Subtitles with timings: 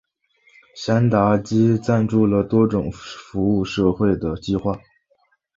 [0.75, 4.79] 山达基赞助了多种社会服务计画。